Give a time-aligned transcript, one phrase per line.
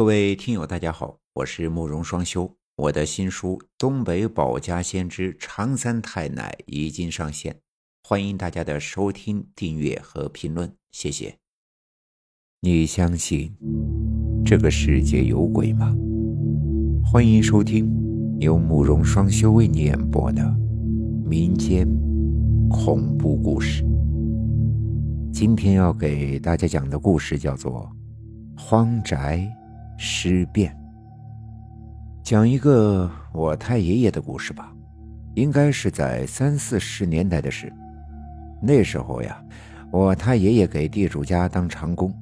[0.00, 2.50] 各位听友，大家好，我是慕容双修。
[2.74, 7.54] 我的新书《东北保家先知长三太奶》已经上线，
[8.08, 11.36] 欢迎大家的收听、订阅和评论，谢谢。
[12.62, 13.54] 你相信
[14.42, 15.94] 这个世界有鬼吗？
[17.04, 17.86] 欢迎收听
[18.40, 20.42] 由慕容双修为你演播的
[21.26, 21.86] 民间
[22.70, 23.84] 恐怖故事。
[25.30, 27.86] 今天要给大家讲的故事叫做
[28.58, 29.46] 《荒宅
[30.02, 30.72] 尸变》。
[32.24, 34.72] 讲一个我太爷爷的故事吧，
[35.34, 37.70] 应该是在三四十年代的事。
[38.62, 39.44] 那时候呀，
[39.92, 42.14] 我太爷爷给地主家当长工，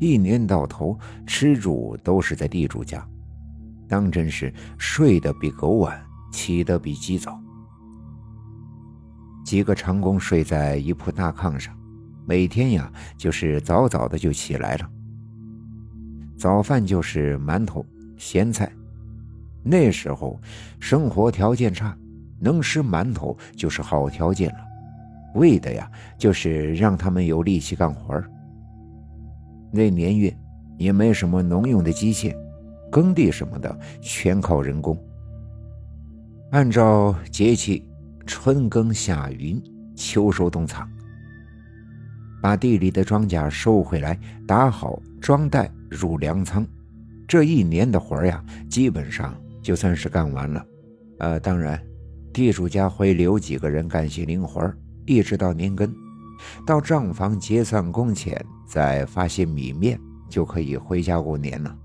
[0.00, 3.06] 一年到头吃住都是在地主家，
[3.86, 5.96] 当真是睡得比狗晚，
[6.32, 7.40] 起得比鸡早。
[9.44, 11.72] 几个长工睡在一铺大炕上，
[12.26, 14.90] 每天呀就是早早的就起来了，
[16.38, 17.84] 早饭就是馒头、
[18.16, 18.70] 咸菜。
[19.64, 20.40] 那时候
[20.78, 21.94] 生活条件差，
[22.40, 24.60] 能吃馒头就是好条件了，
[25.34, 28.22] 为的呀就是让他们有力气干活
[29.70, 30.34] 那年月
[30.78, 32.34] 也没什么农用的机械，
[32.90, 34.96] 耕地什么的全靠人工。
[36.52, 37.86] 按照节气，
[38.24, 39.62] 春耕夏耘，
[39.94, 40.88] 秋收冬藏，
[42.40, 46.66] 把地里的庄稼收回来，打好装袋入粮仓，
[47.26, 49.34] 这一年的活呀，基本上。
[49.60, 50.64] 就算是干完了，
[51.18, 51.78] 呃，当然，
[52.32, 54.72] 地主家会留几个人干些零活
[55.04, 55.92] 一直到年根，
[56.66, 60.00] 到账房结算工钱，再发些米面，
[60.30, 61.76] 就可以回家过年了。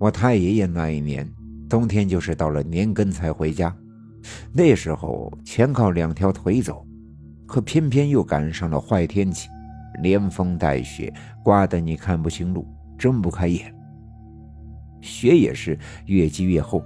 [0.00, 1.30] 我太爷爷那一年
[1.68, 3.72] 冬天，就是到了年根才回家，
[4.52, 6.84] 那时候全靠两条腿走，
[7.52, 9.50] 可偏偏又赶上了坏天气，
[10.02, 11.12] 连风带雪，
[11.44, 13.70] 刮得你看不清路，睁不开眼。
[15.02, 16.82] 雪也是越积越厚，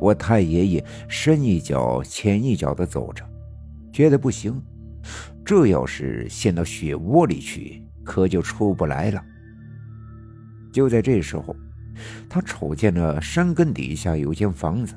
[0.00, 3.22] 我太爷爷深一脚浅一脚的走着，
[3.92, 4.58] 觉得不行，
[5.44, 9.22] 这要是陷到雪窝里去，可就出不来了。
[10.72, 11.54] 就在这时候，
[12.30, 14.94] 他瞅见了山根底下有间房子，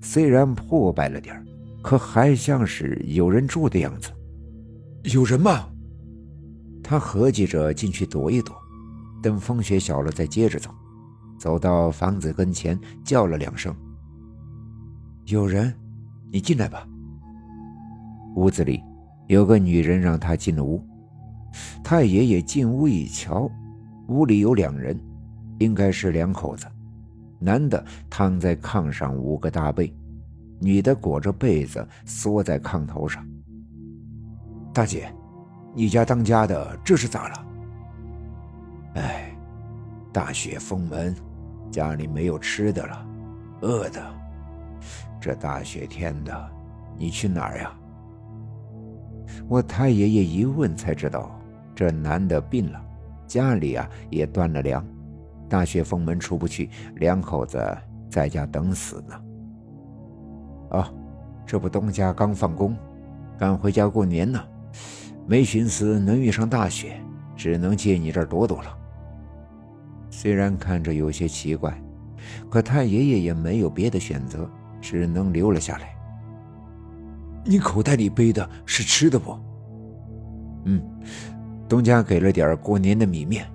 [0.00, 1.44] 虽然破败了点
[1.82, 4.10] 可还像是有人住的样子。
[5.12, 5.68] 有人吗？
[6.82, 8.54] 他合计着进去躲一躲，
[9.22, 10.70] 等风雪小了再接着走。
[11.38, 13.74] 走到房子跟前，叫了两声
[15.26, 15.74] ：“有人，
[16.30, 16.86] 你进来吧。”
[18.36, 18.80] 屋子里
[19.26, 20.80] 有个女人，让他进了屋。
[21.82, 23.50] 太爷爷进屋一瞧，
[24.08, 24.98] 屋里有两人，
[25.58, 26.66] 应该是两口子。
[27.40, 29.92] 男的躺在炕上捂个大被，
[30.62, 33.26] 女的裹着被子缩在炕头上。
[34.72, 35.12] 大姐，
[35.74, 37.46] 你家当家的这是咋了？
[38.94, 39.36] 哎，
[40.12, 41.14] 大雪封门。
[41.70, 43.06] 家里没有吃的了，
[43.62, 44.14] 饿的。
[45.18, 46.52] 这大雪天的，
[46.98, 47.72] 你去哪儿呀？
[49.48, 51.40] 我太爷爷一问才知道，
[51.74, 52.84] 这男的病了，
[53.26, 54.86] 家里啊也断了粮，
[55.48, 57.58] 大雪封门出不去，两口子
[58.10, 59.18] 在家等死呢。
[60.72, 60.84] 哦，
[61.46, 62.76] 这不东家刚放工，
[63.38, 64.42] 赶回家过年呢，
[65.26, 67.00] 没寻思能遇上大雪，
[67.36, 68.78] 只能借你这儿躲躲了。
[70.10, 71.80] 虽然看着有些奇怪，
[72.50, 74.50] 可太爷爷也没有别的选择，
[74.80, 75.94] 只能留了下来。
[77.44, 79.38] 你口袋里背的是吃的不？
[80.64, 80.80] 嗯，
[81.68, 83.46] 东家给了点过年的米面。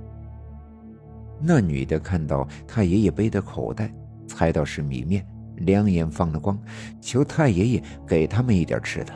[1.39, 3.91] 那女的看到太爷爷背的口袋，
[4.27, 5.25] 猜到是米面，
[5.57, 6.57] 两眼放了光，
[7.01, 9.13] 求太爷爷给他们一点吃的。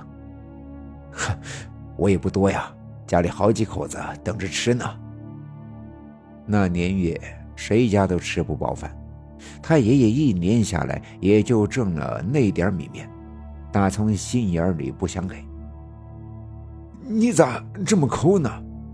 [1.11, 1.37] 哼，
[1.97, 2.71] 我也不多呀，
[3.05, 4.85] 家里好几口子等着吃呢。
[6.45, 7.19] 那年月，
[7.55, 8.95] 谁家都吃不饱饭。
[9.61, 13.09] 太爷爷一年下来也就挣了那点米面，
[13.71, 15.43] 打从心眼里不想给。
[17.01, 18.49] 你咋这么抠呢？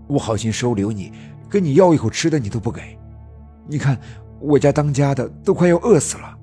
[0.06, 1.12] 我好心收留你，
[1.48, 2.98] 跟你要一口吃的你都不给。
[3.66, 3.98] 你看
[4.40, 6.37] 我家当家的都快要饿死了。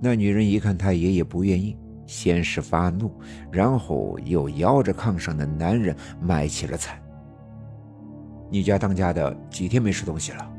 [0.00, 1.76] 那女人一看太爷爷不愿意，
[2.06, 3.10] 先是发怒，
[3.50, 7.00] 然后又摇着炕上的男人卖起了菜。
[8.50, 10.52] 你家当家的几天没吃东西了？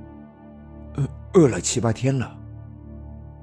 [0.96, 2.36] 饿饿了七八天了。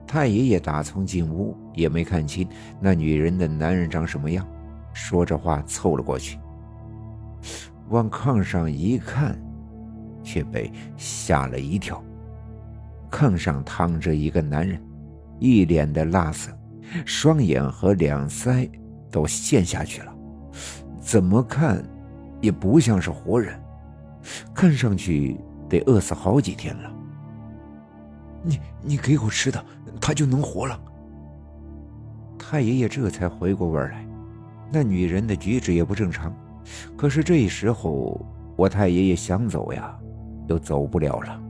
[0.07, 2.47] 太爷爷打从进屋也没看清
[2.81, 4.47] 那女人的男人长什么样，
[4.93, 6.39] 说着话凑了过去，
[7.89, 9.41] 往炕上一看，
[10.23, 12.03] 却被吓了一跳。
[13.11, 14.81] 炕上躺着一个男人，
[15.39, 16.51] 一脸的蜡色，
[17.05, 18.71] 双眼和两腮
[19.11, 20.15] 都陷下去了，
[21.01, 21.85] 怎么看
[22.41, 23.59] 也不像是活人。
[24.55, 25.39] 看上去
[25.69, 26.91] 得饿死好几天了。
[28.43, 29.65] 你你给口吃的，
[30.01, 30.81] 他就能活了。
[32.39, 34.07] 太爷爷这才回过味来，
[34.71, 36.35] 那女人的举止也不正常。
[36.97, 38.21] 可是这时候，
[38.57, 39.95] 我太爷爷想走呀，
[40.49, 41.41] 又走不了了。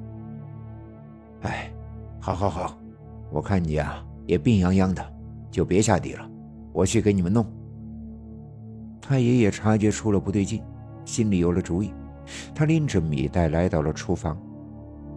[1.43, 1.73] 哎，
[2.21, 2.79] 好好好，
[3.35, 5.05] 我看你呀也病殃殃的，
[5.51, 6.31] 就别下地了，
[6.73, 7.45] 我去给你们弄。
[9.01, 10.63] 太爷爷察觉出了不对劲，
[11.05, 11.93] 心里有了主意，
[12.55, 14.41] 他拎着米袋来到了厨房。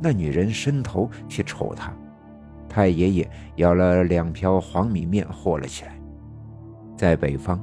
[0.01, 1.95] 那女人伸头去瞅他，
[2.67, 5.95] 太爷爷舀了两瓢黄米面和了起来。
[6.95, 7.61] 在北方，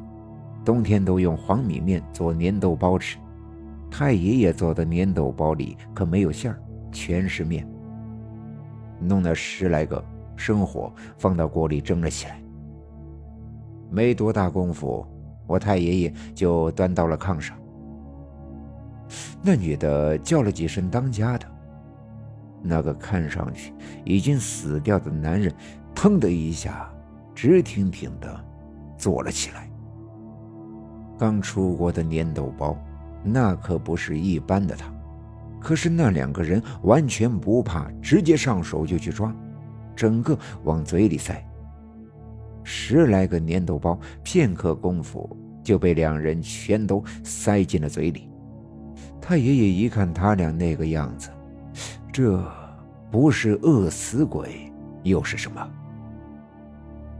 [0.64, 3.18] 冬天都用黄米面做粘豆包吃。
[3.90, 6.62] 太爷爷做的粘豆包里可没有馅儿，
[6.92, 7.68] 全是面。
[9.00, 10.02] 弄了十来个，
[10.36, 12.42] 生火放到锅里蒸了起来。
[13.90, 15.06] 没多大功夫。
[15.46, 17.54] 我太爷爷就端到了炕上，
[19.42, 21.46] 那女的叫了几声“当家的”，
[22.64, 23.74] 那个看上去
[24.06, 25.52] 已经死掉的男人，
[25.94, 26.90] 腾的一下，
[27.34, 28.44] 直挺挺的
[28.96, 29.68] 坐了起来。
[31.18, 32.74] 刚出锅的粘豆包，
[33.22, 34.94] 那可不是一般的烫，
[35.60, 39.30] 可是那两个人完全不怕，直接上手就去抓，
[39.94, 41.44] 整个往嘴里塞。
[42.62, 48.30] 十来个粘豆包，片刻功夫就被两人全都塞进了嘴里。
[49.20, 51.30] 太爷爷一看他俩那个样子，
[52.12, 52.42] 这
[53.10, 55.70] 不是饿死鬼又是什么？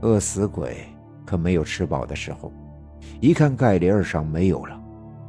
[0.01, 0.77] 饿死鬼
[1.25, 2.51] 可没有吃饱的时候。
[3.21, 4.79] 一看盖帘上没有了，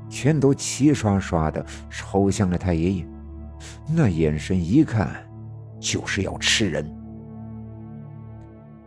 [0.08, 3.06] 全都齐刷刷的抽向了太爷爷，
[3.94, 5.14] 那眼神一看
[5.78, 6.90] 就是要吃人。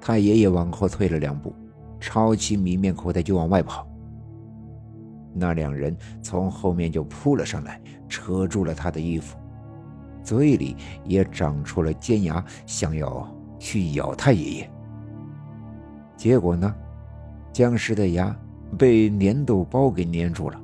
[0.09, 1.53] 太爷爷往后退了两步，
[1.99, 3.87] 抄起米面口袋就往外跑。
[5.35, 9.37] 那两人从后面就扑了上来，扯住了他的衣服，
[10.23, 10.75] 嘴里
[11.05, 14.71] 也长出了尖牙，想要去咬太爷爷。
[16.17, 16.73] 结果呢，
[17.53, 18.35] 僵尸的牙
[18.79, 20.59] 被粘豆包给粘住了，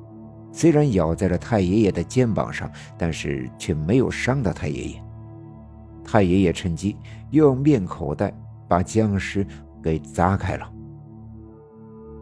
[0.50, 5.02] 虽然咬在了太爷爷的肩膀上，但是却没有伤到太爷爷。
[6.04, 6.96] 太爷爷趁机
[7.30, 8.34] 用面口袋。
[8.68, 9.46] 把僵尸
[9.82, 10.72] 给砸开了，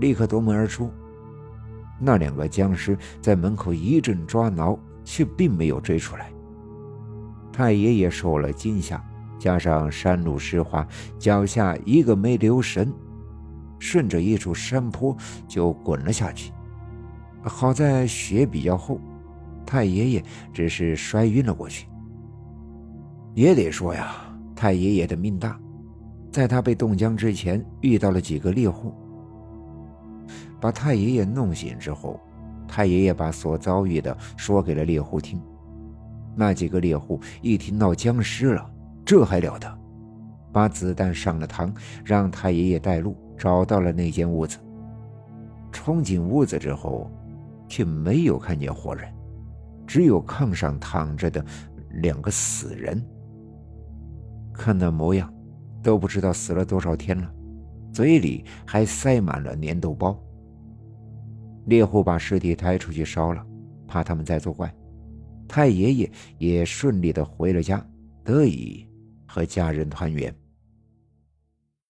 [0.01, 0.91] 立刻夺门而出。
[1.99, 6.31] 那两个僵尸在门口一阵抓挠，却并没有追出来。
[7.53, 9.03] 太爷爷受了惊吓，
[9.39, 10.87] 加上山路湿滑，
[11.19, 12.93] 脚下一个没留神，
[13.79, 15.17] 顺着一处山坡
[15.47, 16.53] 就滚了下去。
[17.43, 18.99] 好在雪比较厚，
[19.65, 21.87] 太爷爷只是摔晕了过去。
[23.35, 24.15] 也得说呀，
[24.57, 25.59] 太爷爷的命大。
[26.35, 28.93] 在他被冻僵之前，遇到了几个猎户，
[30.61, 32.21] 把太爷爷弄醒之后，
[32.67, 35.41] 太爷爷把所遭遇的说给了猎户听。
[36.35, 38.69] 那几个猎户一听闹僵尸了，
[39.05, 39.79] 这还了得，
[40.53, 41.73] 把子弹上了膛，
[42.05, 44.59] 让太爷爷带路，找到了那间屋子。
[45.71, 47.09] 冲进屋子之后，
[47.69, 49.09] 却没有看见活人，
[49.87, 51.45] 只有炕上躺着的
[51.91, 53.01] 两个死人。
[54.53, 55.33] 看那模样。
[55.85, 57.31] 都不知道死了多少天了，
[57.93, 60.19] 嘴里还塞满了粘豆包。
[61.67, 63.47] 猎户把尸体抬出去烧了，
[63.87, 64.75] 怕他们再作怪。
[65.47, 67.87] 太爷爷也顺利的回了家，
[68.25, 68.89] 得以
[69.27, 70.35] 和家人团圆。